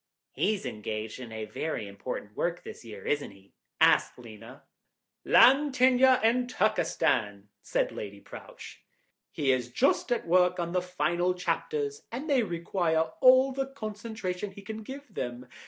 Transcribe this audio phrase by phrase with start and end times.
[0.31, 4.63] "He's engaged on a very important work this year, isn't he?" asked Lena.
[5.23, 8.79] "'Land tenure in Turkestan,'" said Lady Prowche;
[9.31, 14.49] "he is just at work on the final chapters and they require all the concentration
[14.49, 15.45] he can give them.